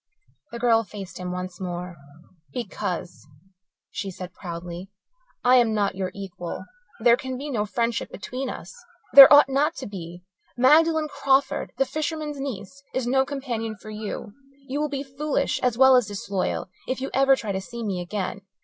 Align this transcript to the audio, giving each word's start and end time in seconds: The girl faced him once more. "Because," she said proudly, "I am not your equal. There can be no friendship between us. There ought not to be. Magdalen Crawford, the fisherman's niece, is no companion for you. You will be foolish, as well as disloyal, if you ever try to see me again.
The 0.51 0.57
girl 0.57 0.83
faced 0.83 1.19
him 1.19 1.31
once 1.31 1.61
more. 1.61 1.95
"Because," 2.51 3.27
she 3.91 4.09
said 4.09 4.33
proudly, 4.33 4.89
"I 5.43 5.57
am 5.57 5.75
not 5.75 5.93
your 5.93 6.09
equal. 6.15 6.65
There 7.01 7.15
can 7.15 7.37
be 7.37 7.51
no 7.51 7.67
friendship 7.67 8.09
between 8.11 8.49
us. 8.49 8.75
There 9.13 9.31
ought 9.31 9.47
not 9.47 9.75
to 9.75 9.85
be. 9.85 10.23
Magdalen 10.57 11.07
Crawford, 11.07 11.73
the 11.77 11.85
fisherman's 11.85 12.39
niece, 12.39 12.81
is 12.95 13.05
no 13.05 13.25
companion 13.25 13.75
for 13.75 13.91
you. 13.91 14.33
You 14.67 14.81
will 14.81 14.89
be 14.89 15.03
foolish, 15.03 15.59
as 15.61 15.77
well 15.77 15.95
as 15.95 16.07
disloyal, 16.07 16.71
if 16.87 16.99
you 16.99 17.11
ever 17.13 17.35
try 17.35 17.51
to 17.51 17.61
see 17.61 17.83
me 17.83 18.01
again. 18.01 18.41